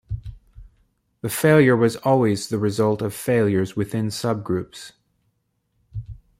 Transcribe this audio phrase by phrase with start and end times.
[1.21, 4.93] The failure was always the result of failures within subgroups.